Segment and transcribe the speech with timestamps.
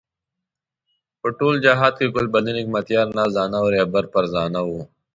[1.19, 4.81] په ټول جهاد کې ګلبدین حکمتیار نازدانه او رهبر فرزانه وو.